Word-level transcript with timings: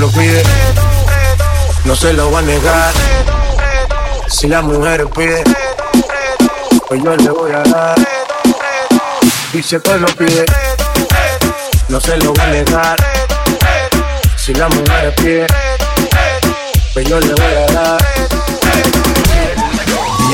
pueblo 0.00 0.18
pide, 0.18 0.42
no 1.84 1.94
se 1.94 2.12
lo 2.14 2.30
va 2.30 2.38
a 2.38 2.42
negar. 2.42 2.92
Si 4.28 4.48
la 4.48 4.62
mujer 4.62 5.06
pide, 5.10 5.44
pues 6.88 7.02
yo 7.02 7.16
le 7.16 7.30
voy 7.30 7.52
a 7.52 7.62
dar. 7.62 7.96
Si 9.62 9.74
el 9.74 9.82
pueblo 9.82 10.06
pide, 10.16 10.46
no 11.88 12.00
se 12.00 12.16
lo 12.16 12.32
va 12.32 12.44
a 12.44 12.46
negar. 12.46 12.96
Si 14.36 14.54
la 14.54 14.68
mujer 14.68 15.14
pide, 15.16 15.46
pues 16.94 17.06
yo 17.06 17.20
le 17.20 17.34
voy 17.34 17.54
a 17.68 17.72
dar. 17.72 18.19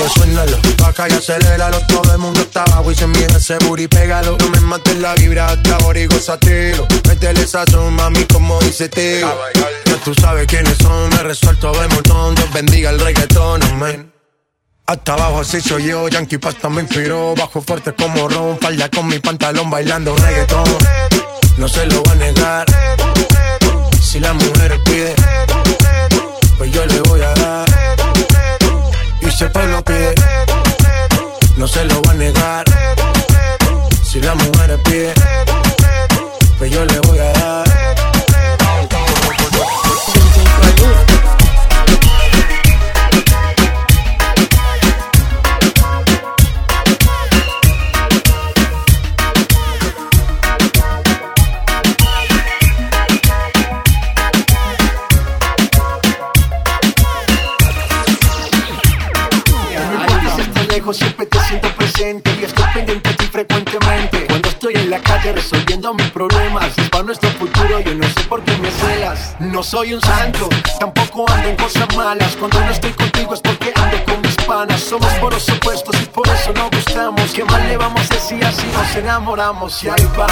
Ya 0.07 0.13
suénalo, 0.13 0.57
acá 0.87 1.09
y 1.09 1.13
aceléralo 1.15 1.81
Todo 1.89 2.13
el 2.13 2.19
mundo 2.19 2.41
está 2.41 2.63
abajo 2.63 2.93
y 2.93 2.95
se 2.95 3.09
mira 3.09 3.37
ese 3.37 3.59
booty, 3.59 3.89
pégalo. 3.89 4.37
No 4.39 4.49
me 4.51 4.61
mates 4.61 4.97
la 4.99 5.15
vibra 5.15 5.49
hasta 5.49 5.77
ahora 5.77 5.99
y 5.99 6.07
gozatelo 6.07 6.87
Métele 7.09 7.45
sazón, 7.45 7.95
mami, 7.95 8.25
como 8.27 8.61
dice 8.61 8.89
tío 8.89 9.29
Ya 9.85 9.97
tú 10.05 10.15
sabes 10.15 10.47
quiénes 10.47 10.77
son, 10.79 11.09
me 11.09 11.23
resuelto 11.25 11.73
de 11.73 11.89
montón. 11.89 12.37
Dios 12.37 12.53
bendiga 12.53 12.91
el 12.91 13.01
reggaetón, 13.01 13.63
amén. 13.65 14.13
Hasta 14.87 15.15
abajo 15.15 15.41
así 15.41 15.61
soy 15.61 15.87
yo, 15.89 16.09
Yankee 16.09 16.39
Pasta 16.39 16.69
me 16.69 16.83
inspiró. 16.83 17.35
Bajo 17.35 17.61
fuerte 17.61 17.93
como 17.93 18.29
Ron, 18.29 18.61
falda 18.61 18.89
con 18.89 19.09
mi 19.09 19.19
pantalón 19.19 19.71
bailando 19.71 20.15
reggaetón. 20.15 20.69
No 21.57 21.67
se 21.67 21.85
lo 21.87 22.05
va 22.05 22.13
a 22.13 22.15
negar. 22.15 22.67
Si 24.01 24.21
la 24.21 24.33
mujer 24.35 24.81
pide 24.85 25.15
Pues 26.59 26.71
yo 26.71 26.87
le 26.87 27.01
voy 27.01 27.21
a 27.23 27.35
dar 27.35 27.96
El 29.39 29.53
pueblo 29.53 29.83
pide 29.85 30.15
No 31.59 31.69
se 31.69 31.85
lo 31.85 32.01
va 32.03 32.13
a 32.13 32.15
negar. 32.15 32.65
Si 34.03 34.19
la 34.21 34.35
mujer 34.35 34.81
pide 34.83 35.13
Pues 36.59 36.71
yo 36.71 36.83
le 36.87 37.01
voy 37.01 37.19
a 37.19 37.33
dar 37.33 37.56
resolviendo 65.87 65.95
mis 65.95 66.11
problemas, 66.11 66.79
es 66.79 66.91
para 66.91 67.05
nuestro 67.05 67.31
futuro, 67.31 67.81
yo 67.81 67.95
no 67.95 68.05
sé 68.05 68.21
por 68.29 68.43
qué 68.43 68.57
me 68.59 68.71
celas. 68.71 69.37
No 69.39 69.63
soy 69.63 69.95
un 69.95 70.01
santo, 70.01 70.49
tampoco 70.81 71.31
ando 71.31 71.49
en 71.49 71.57
cosas 71.57 71.97
malas. 71.97 72.37
Cuando 72.37 72.61
no 72.61 72.71
estoy 72.71 72.93
contigo 72.93 73.35
es 73.35 73.41
porque 73.41 73.73
ando 73.77 74.05
con 74.05 74.21
mis 74.23 74.35
panas. 74.47 74.81
Somos 74.81 75.13
por 75.15 75.33
los 75.33 75.49
opuestos 75.49 75.95
y 76.03 76.07
por 76.07 76.27
eso 76.29 76.53
nos 76.55 76.71
gustamos. 76.71 77.33
¿Qué 77.33 77.45
más 77.45 77.65
le 77.67 77.77
vamos 77.77 78.11
a 78.11 78.15
decir 78.15 78.45
así 78.45 78.67
nos 78.73 78.97
enamoramos? 78.97 79.85
Y 79.85 79.89
ahí 79.89 80.09
va. 80.19 80.27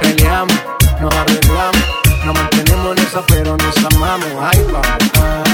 Peleamos, 0.00 0.58
nos 1.00 1.14
arreglamos, 1.14 1.84
nos 2.24 2.34
mantenemos 2.34 2.96
en 2.96 3.04
esa, 3.04 3.22
pero 3.26 3.56
nos 3.56 3.76
amamos. 3.84 4.28
Ahí 4.40 4.64
vamos. 4.72 5.47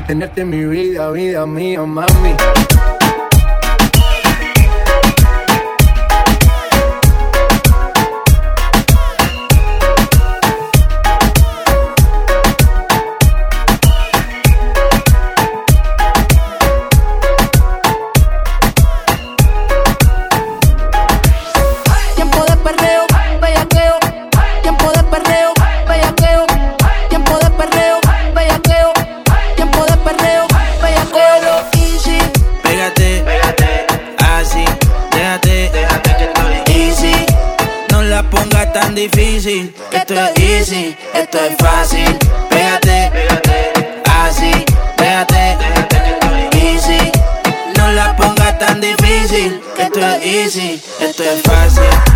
Tenerte 0.00 0.42
en 0.42 0.50
mi 0.50 0.64
vida, 0.64 1.10
vida 1.10 1.46
mía, 1.46 1.82
mami. 1.82 2.34
Difícil, 39.40 39.74
esto 39.90 40.14
es 40.14 40.38
easy, 40.38 40.96
esto 41.14 41.38
es 41.38 41.56
fácil. 41.56 42.18
Pégate, 42.50 43.10
pégate, 43.10 44.02
así, 44.04 44.52
estoy 46.10 46.60
easy. 46.60 47.12
No 47.76 47.90
la 47.92 48.14
pongas 48.16 48.58
tan 48.58 48.80
difícil, 48.80 49.60
esto 49.78 50.00
es 50.00 50.26
easy, 50.26 50.82
esto 51.00 51.22
es 51.22 51.42
fácil. 51.42 52.09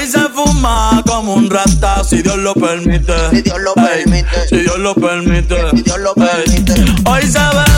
Hoy 0.00 0.06
se 0.06 0.20
fuma 0.30 1.02
como 1.06 1.34
un 1.34 1.50
rata, 1.50 2.02
si 2.04 2.22
Dios 2.22 2.38
lo 2.38 2.54
permite. 2.54 3.12
Si 3.30 3.42
Dios 3.42 3.60
lo 3.60 3.74
permite. 3.74 4.48
Si 4.48 4.56
Dios 4.56 4.78
lo 4.78 4.94
permite. 4.94 5.56
Si 5.70 5.82
Dios 5.82 5.98
lo 5.98 6.14
permite. 6.14 6.74
Hoy 7.04 7.22
se 7.22 7.38
bebe, 7.38 7.69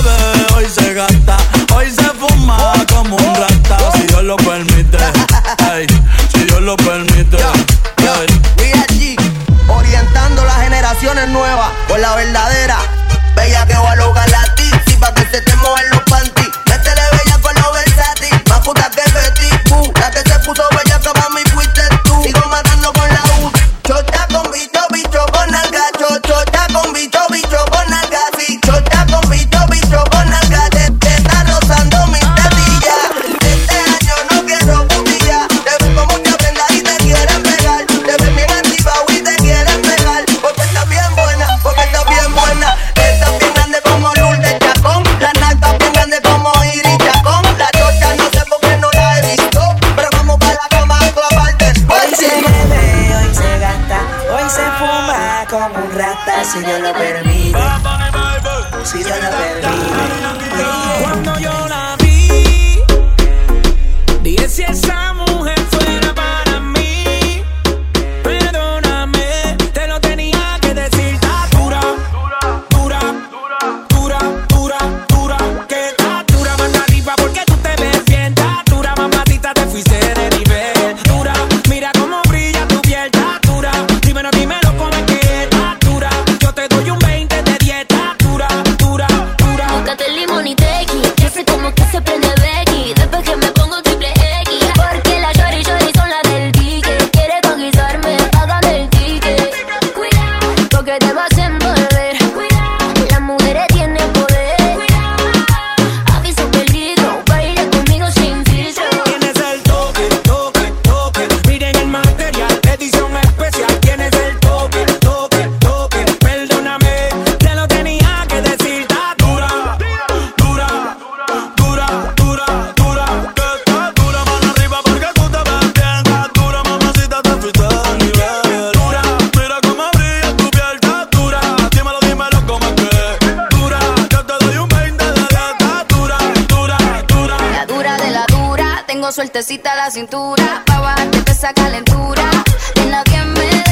sueltecita 139.12 139.74
la 139.74 139.90
cintura, 139.90 140.62
pa' 140.64 140.80
bajarte 140.80 141.32
esa 141.32 141.52
calentura, 141.52 142.30
que 142.74 142.86
nadie 142.86 143.24
me 143.24 143.71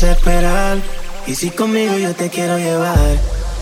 desesperar. 0.00 0.78
Y 1.26 1.34
si 1.34 1.50
conmigo 1.50 1.96
yo 1.96 2.14
te 2.14 2.28
quiero 2.28 2.58
llevar, 2.58 2.98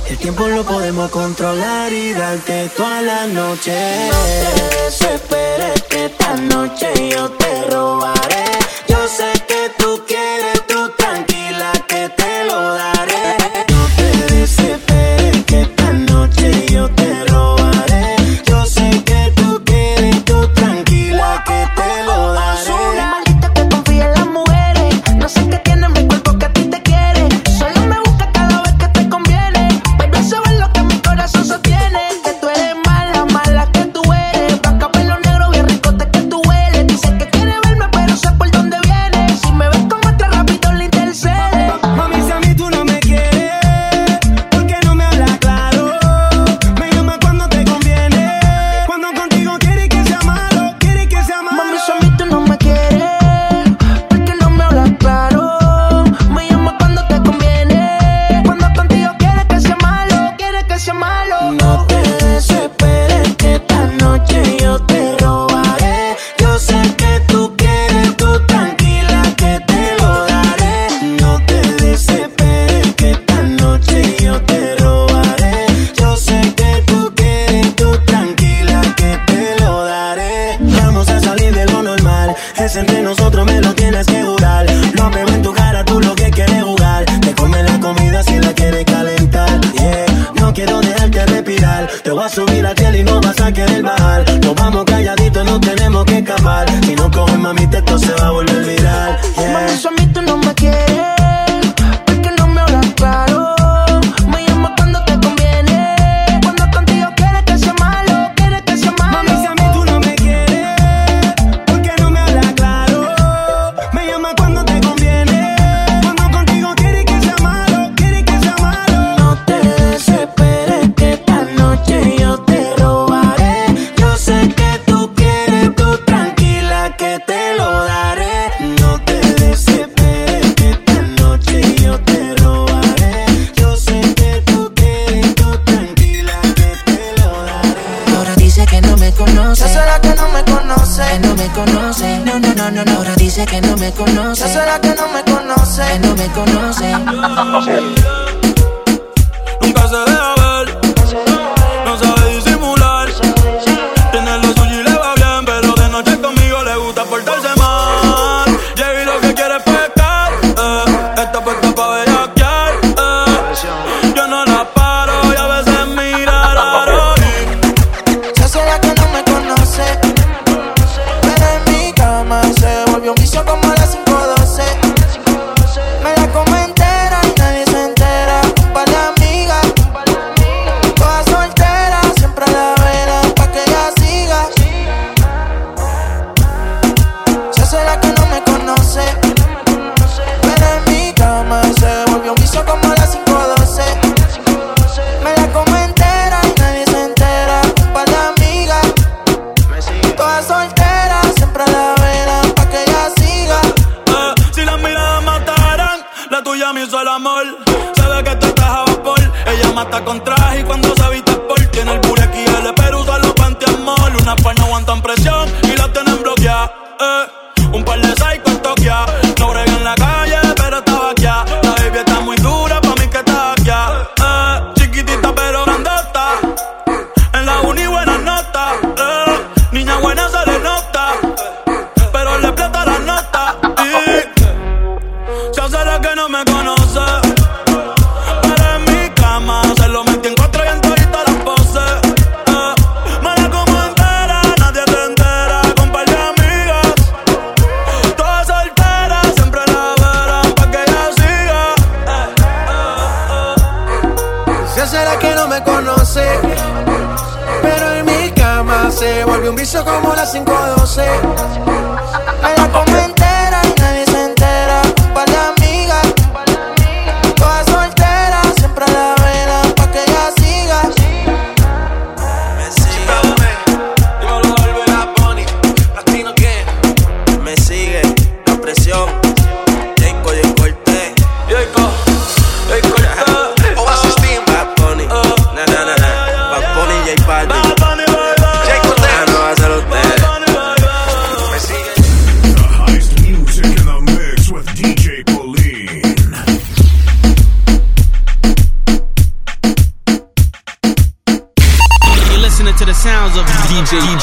el 0.08 0.18
tiempo 0.18 0.48
lo 0.48 0.64
podemos 0.64 1.08
controlar 1.10 1.92
y 1.92 2.12
darte 2.12 2.68
toda 2.76 3.02
la 3.02 3.26
noche. 3.28 3.72
No 4.10 4.18
te 4.42 4.84
desesperes 4.84 5.82
que 5.88 6.06
esta 6.06 6.34
noche 6.34 6.88
yo 7.10 7.30
te 7.30 7.70
robaré. 7.70 8.46
Yo 8.88 9.06
sé 9.06 9.32
que 9.46 9.70
tú 9.78 10.02
quieres. 10.06 10.13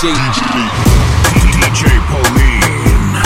DJ 0.01 0.08
DJ 0.08 0.17
DJ 1.62 1.81
Pauline. 2.10 3.22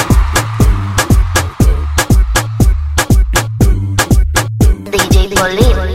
DJ 4.91 5.15
Bolívar. 5.39 5.89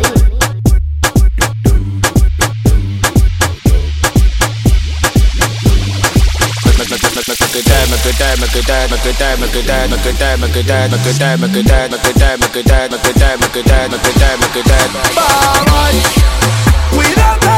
Cuídate, 16.91 17.49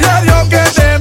y 0.00 0.04
a 0.04 0.20
Dios 0.22 0.48
que 0.48 0.58
te 0.74 0.91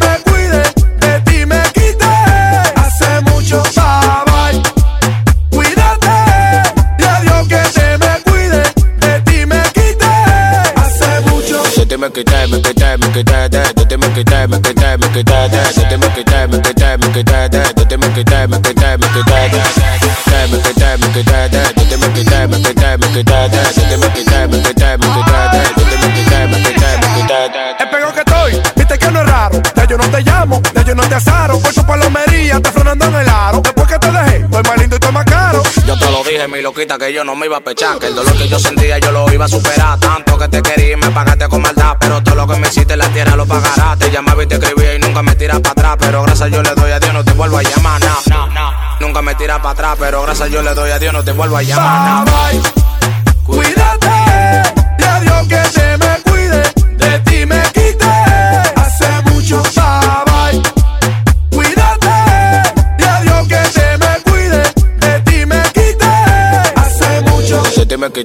die, 15.47 15.49
die, 15.49 15.71
that 15.73 15.89
they 15.89 15.97
make 15.97 16.17
it 16.17 16.25
die, 16.27 16.45
make 16.47 16.67
it 16.67 16.75
die, 16.75 16.97
make 16.97 17.15
it 17.15 17.25
die, 17.25 17.47
die, 17.47 17.73
that 17.73 17.89
they 17.89 17.97
make 17.97 18.17
it 18.17 18.27
die, 18.27 18.45
make 18.47 18.67
it 18.67 18.75
die, 18.75 18.97
make 18.97 19.15
it 19.15 19.25
die, 19.25 19.47
die, 19.49 19.63
die, 20.29 20.47
make 20.51 20.69
it 20.69 20.75
die, 20.77 20.97
make 20.97 21.15
it 21.17 21.25
die, 21.25 21.47
die, 21.47 21.73
that 21.73 21.87
they 21.89 21.97
make 21.97 22.17
it 22.17 22.27
die, 22.27 22.47
make 22.47 22.67
it 22.69 22.75
die, 22.77 22.97
make 22.97 23.15
it 23.15 23.25
die, 23.25 23.47
die. 23.47 23.80
Dije, 36.41 36.53
mi 36.55 36.61
loquita, 36.63 36.97
que 36.97 37.13
yo 37.13 37.23
no 37.23 37.35
me 37.35 37.45
iba 37.45 37.57
a 37.57 37.61
pechar. 37.61 37.99
Que 37.99 38.07
el 38.07 38.15
dolor 38.15 38.35
que 38.35 38.47
yo 38.47 38.57
sentía 38.57 38.97
yo 38.97 39.11
lo 39.11 39.31
iba 39.31 39.45
a 39.45 39.47
superar. 39.47 39.99
Tanto 39.99 40.39
que 40.39 40.47
te 40.47 40.61
quería 40.63 40.93
y 40.93 40.95
me 40.95 41.11
pagaste 41.11 41.47
con 41.47 41.61
maldad. 41.61 41.97
Pero 41.99 42.23
todo 42.23 42.33
lo 42.33 42.47
que 42.47 42.55
me 42.55 42.67
hiciste 42.67 42.93
en 42.93 42.99
la 42.99 43.09
tierra 43.09 43.35
lo 43.35 43.45
pagará. 43.45 43.95
Te 43.95 44.09
llamaba 44.09 44.41
y 44.43 44.47
te 44.47 44.55
escribía 44.55 44.95
y 44.95 44.99
nunca 44.99 45.21
me 45.21 45.35
tiras 45.35 45.59
para 45.59 45.71
atrás. 45.73 45.97
Pero 45.99 46.23
gracias 46.23 46.49
yo 46.49 46.63
le 46.63 46.73
doy 46.73 46.91
a 46.91 46.99
Dios, 46.99 47.13
no 47.13 47.23
te 47.23 47.33
vuelvo 47.33 47.57
a 47.57 47.61
llamar. 47.61 48.01
No. 48.27 48.73
Nunca 49.01 49.21
me 49.21 49.35
tiras 49.35 49.59
para 49.59 49.69
atrás. 49.69 49.97
Pero 49.99 50.23
gracias 50.23 50.49
yo 50.49 50.63
le 50.63 50.73
doy 50.73 50.89
a 50.89 50.97
Dios, 50.97 51.13
no 51.13 51.23
te 51.23 51.31
vuelvo 51.31 51.57
a 51.57 51.61
llamar. 51.61 52.25
Bye, 52.25 52.61
Cuídate, 53.45 54.07
y 54.97 55.03
a 55.03 55.19
Dios 55.19 55.47
que 55.47 55.79
te 55.79 55.97
me 55.97 56.21
cuide, 56.23 56.63
de 56.97 57.19
ti 57.19 57.45
me 57.45 57.61
quité 57.71 58.09
hace 58.75 59.21
mucho 59.29 59.61
bye. 59.75 59.80
Mucho. 68.01 68.21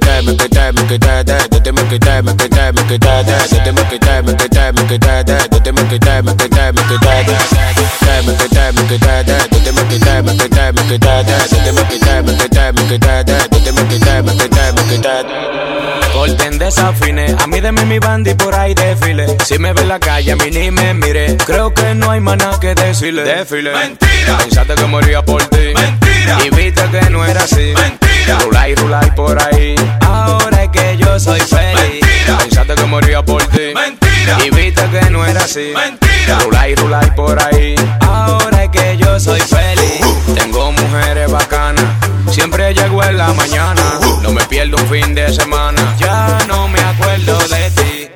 Corten 16.13 16.59
desafine, 16.59 17.37
a 17.39 17.47
mí 17.47 17.61
de 17.61 17.73
mí 17.73 17.85
mi 17.85 17.99
banda 17.99 18.31
y 18.31 18.35
por 18.35 18.55
ahí 18.55 18.73
desfile. 18.73 19.37
Si 19.45 19.59
me 19.59 19.75
ve 19.75 19.83
en 19.83 19.89
la 19.89 20.01
calle, 20.01 20.33
a 20.33 20.37
mí 20.37 20.51
ni 20.51 20.71
me 20.71 20.95
mire. 20.95 21.37
Creo 21.45 21.75
que 21.75 21.95
no 21.95 22.11
hay 22.11 22.21
más 22.21 22.39
nada 22.39 22.59
que 22.59 22.75
decirle. 22.75 23.25
Desfile. 23.25 23.73
Mentira. 23.73 24.39
Pensaste 24.39 24.75
que 24.75 24.87
moría 24.87 25.23
por 25.23 25.43
ti. 25.45 25.75
Mentira. 25.75 26.39
Y 26.47 26.51
viste 26.51 26.83
que 26.91 27.11
no 27.11 27.25
era 27.25 27.43
así. 27.43 27.75
Mentira. 27.75 28.06
Rulay, 28.35 28.75
rulay 28.75 29.11
por 29.15 29.41
ahí. 29.43 29.75
Ahora 30.01 30.65
es 30.65 30.71
que 30.71 30.97
yo 30.97 31.19
soy 31.19 31.41
feliz. 31.41 32.01
Mentira. 32.03 32.39
Pensaste 32.39 32.75
que 32.75 32.85
moría 32.85 33.23
por 33.23 33.43
ti. 33.45 33.73
Mentira. 33.75 34.39
Y 34.45 34.51
viste 34.51 34.83
que 34.91 35.11
no 35.11 35.25
era 35.25 35.43
así. 35.43 35.73
Mentira. 35.75 36.39
Rulay, 36.45 36.75
rulay 36.75 37.11
por 37.15 37.41
ahí. 37.43 37.75
Ahora 38.01 38.65
es 38.65 38.71
que 38.71 38.97
yo 38.97 39.19
soy 39.21 39.41
feliz. 39.41 40.01
Tengo 40.35 40.73
mujeres 40.73 41.31
bacanas. 41.31 41.85
Siempre 42.31 42.75
llego 42.75 43.03
en 43.05 43.17
la 43.17 43.33
mañana. 43.33 43.83
No 44.23 44.33
me 44.33 44.45
pierdo 44.47 44.77
un 44.77 44.89
fin 44.89 45.15
de 45.15 45.33
semana. 45.33 45.95
Ya 45.99 46.39
no 46.49 46.69
me 46.69 46.81
acuerdo 46.81 47.39
de 47.49 47.71
ti. 47.71 48.09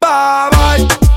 Bye 0.00 0.86
bye. 0.86 1.15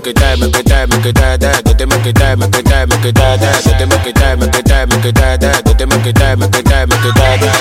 make 0.00 0.16
it 0.16 0.16
die, 0.16 0.36
make 0.36 0.56
it 0.56 0.66
die, 0.66 0.86
make 0.86 1.04
it 1.04 1.14
die, 1.14 1.36
die. 1.36 1.60
That 1.62 1.76
they 1.76 1.84
make 1.84 2.06
it 2.06 2.14
die, 2.16 2.34
make 2.34 2.56
it 2.56 2.64
die, 2.64 2.86
make 2.86 3.04
it 3.04 3.14
die, 3.14 3.36
die. 3.36 3.60
That 3.60 3.76
they 3.78 3.86
make 3.86 4.06
it 4.06 4.14
die, 4.14 4.34
make 4.34 4.56
it 4.56 4.64
die, 4.64 4.86
make 4.86 5.04
it 5.04 5.14
die, 5.14 5.36
die. 5.36 5.60
That 5.60 5.76
they 5.76 5.84
make 5.84 6.06
it 6.06 6.14
die, 6.16 6.34
make 6.36 6.56
it 6.56 6.64
die, 6.64 6.86
make 6.86 7.04
it 7.04 7.14
die, 7.14 7.36
die. 7.36 7.52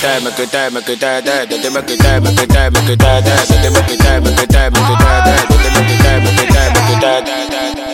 Die, 0.00 0.20
make 0.24 0.38
it 0.38 0.50
die, 0.50 0.70
make 0.70 0.88
it 0.88 1.00
die, 1.00 1.20
die. 1.20 1.44
That 1.44 1.60
they 1.60 1.70
make 1.70 1.90
it 1.90 2.00
die, 2.00 2.20
make 2.20 2.40
it 2.40 2.48
die, 2.48 2.70
make 2.70 2.88
it 2.88 2.98
die, 2.98 3.20
die. 3.20 3.36
That 3.36 3.60
they 3.60 3.70
make 3.70 3.92
it 3.92 4.00
die, 4.00 4.20
make 4.20 4.40
it 4.40 4.48
die, 4.48 4.70
make 4.70 4.80
it 4.80 4.96
die, 4.96 5.20
die. 5.24 5.44
That 5.44 5.60
they 5.60 5.70
make 5.76 5.92
it 5.92 6.00
die, 6.00 6.20
make 6.24 6.40
it 6.40 6.48
die, 6.48 6.68
make 6.72 6.92
it 6.96 7.00
die, 7.04 7.84
die. 7.84 7.93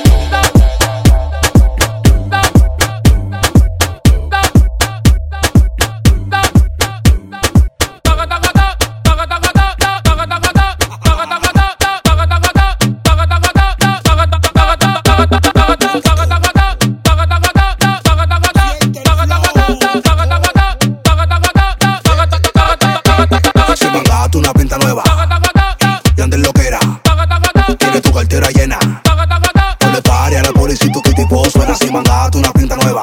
Tu 31.03 31.13
tipo 31.13 31.49
suena. 31.51 31.75
Si 31.75 31.91
mandaste 31.91 32.39
una 32.39 32.53
pinta 32.53 32.77
nueva 32.77 33.03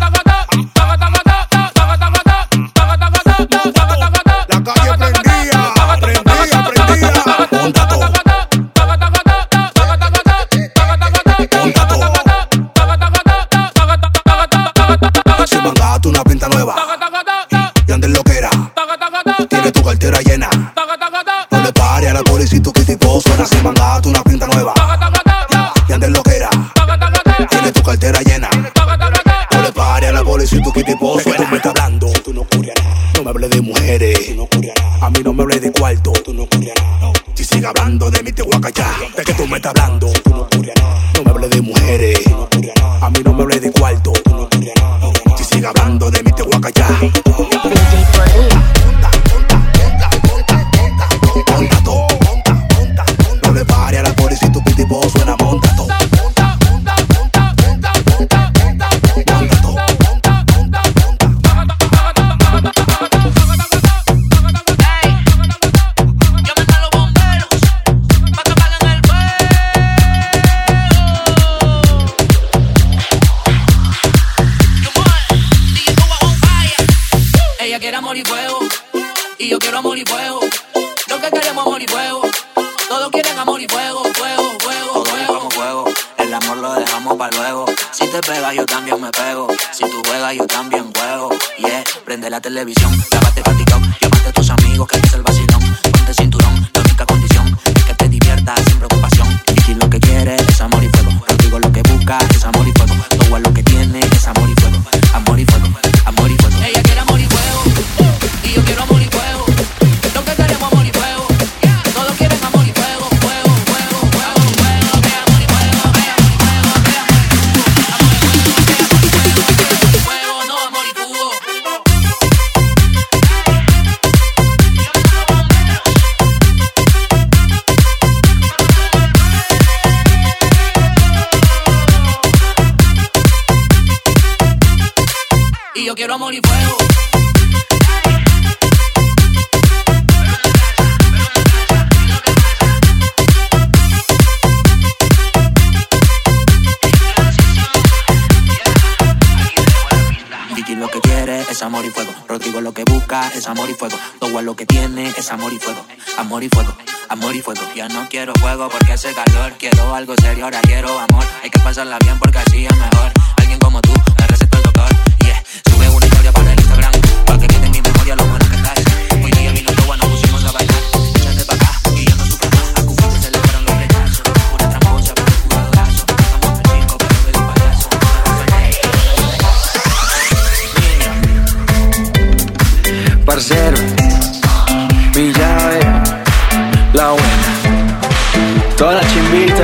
es 153.41 153.47
amor 153.47 153.69
y 153.71 153.73
fuego. 153.73 153.97
Todo 154.19 154.41
lo 154.43 154.55
que 154.55 154.67
tiene 154.67 155.11
es 155.17 155.31
amor 155.31 155.51
y 155.51 155.57
fuego. 155.57 155.83
Amor 156.17 156.43
y 156.43 156.49
fuego. 156.49 156.75
Amor 157.09 157.35
y 157.35 157.41
fuego. 157.41 157.61
Ya 157.75 157.87
no 157.89 158.07
quiero 158.07 158.33
fuego 158.35 158.69
porque 158.69 158.93
hace 158.93 159.13
calor. 159.13 159.53
Quiero 159.57 159.95
algo 159.95 160.13
serio, 160.21 160.45
ahora 160.45 160.61
quiero 160.61 160.99
amor. 160.99 161.25
Hay 161.41 161.49
que 161.49 161.59
pasarla 161.59 161.97
bien 161.99 162.19
porque 162.19 162.37
así 162.37 162.65
es 162.65 162.75
mejor. 162.75 163.11
Alguien 163.37 163.57
como 163.57 163.81
tú 163.81 163.93
me 164.19 164.27
receta 164.27 164.50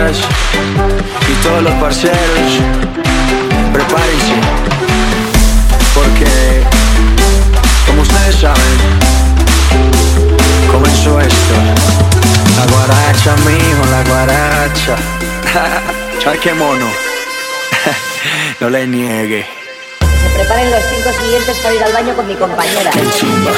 y 0.10 1.34
todos 1.43 1.63
los 1.63 1.74
parceros, 1.74 2.62
prepárense, 3.74 4.36
porque 5.93 6.63
como 7.86 8.04
ustedes 8.04 8.36
saben, 8.36 8.78
comenzó 10.72 11.20
esto, 11.20 11.56
la 12.56 12.72
guaracha, 12.72 13.36
mijo, 13.46 13.86
la 13.91 14.04
guaracha, 14.10 14.96
char 16.20 16.39
que 16.39 16.54
mono, 16.54 16.86
no 18.62 18.70
le 18.70 18.88
niegue. 18.88 19.46
Se 20.00 20.30
preparen 20.38 20.72
los 20.72 20.84
cinco 20.84 21.10
siguientes 21.22 21.58
para 21.58 21.76
ir 21.76 21.84
al 21.84 21.91
baño 21.91 22.15
con 22.15 22.28
mi 22.28 22.36
compañera. 22.36 22.91
En 22.93 23.12
chimba. 23.12 23.52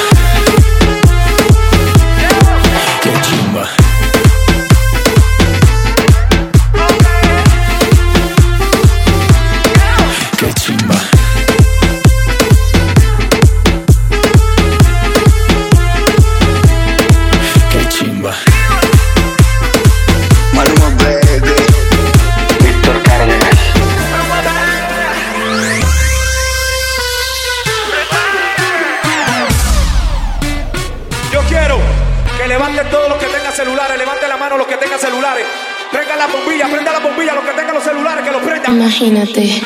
Imagínate, 39.00 39.62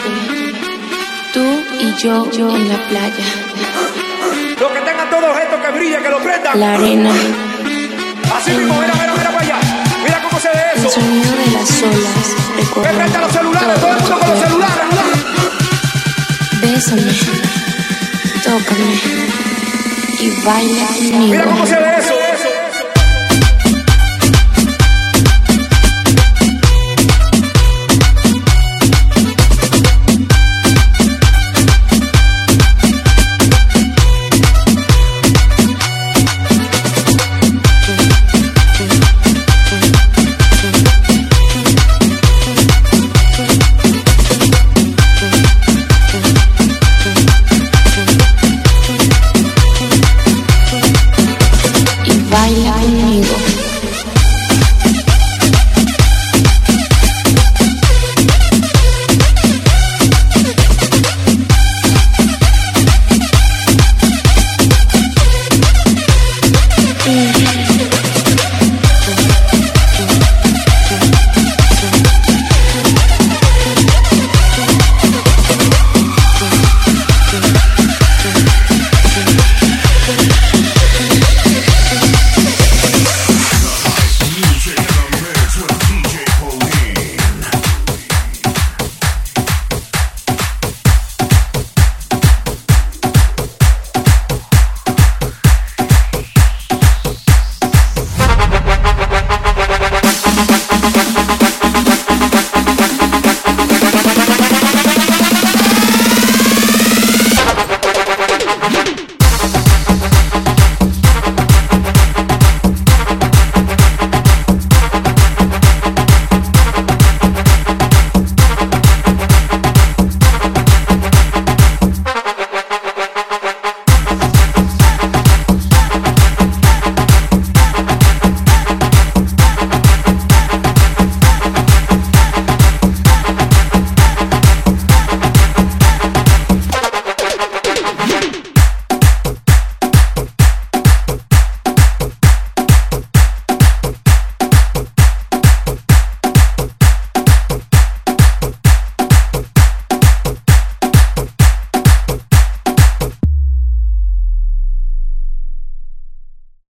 tú 1.33 1.42
y 1.81 1.92
yo, 2.01 2.31
yo 2.31 2.55
en 2.55 2.68
la 2.68 2.79
playa. 2.88 3.25
Los 4.61 4.70
que 4.70 4.79
tengan 4.79 5.11
todos 5.11 5.37
estos 5.37 5.61
que 5.61 5.70
brillan, 5.73 6.03
que 6.05 6.09
lo 6.09 6.23
prendan. 6.23 6.61
La 6.61 6.75
arena. 6.75 7.11
Así 8.33 8.53
mismo, 8.53 8.75
mira, 8.81 8.94
mira, 8.94 9.12
mira 9.12 9.31
para 9.33 9.40
allá. 9.40 9.59
Mira 10.05 10.23
cómo 10.23 10.38
se 10.38 10.49
ve 10.51 10.62
eso. 10.77 10.87
El 10.87 10.90
sonido 10.92 11.33
de 11.33 11.51
las 11.51 11.83
olas. 11.83 12.37
Recorre. 12.59 12.90
Enfrenta 12.90 13.20
los 13.23 13.33
celulares, 13.33 13.81
todo, 13.81 13.90
el 13.90 14.01
mundo 14.03 14.18
con 14.20 14.31
los 14.31 14.38
celulares. 14.38 14.85
Bésame, 16.62 17.12
tócame 18.44 18.94
y 20.20 20.31
baila 20.44 20.87
conmigo. 20.87 21.33
Mira 21.33 21.44
cómo 21.44 21.66
se 21.66 21.75
ve 21.75 21.90
eso. 21.99 22.13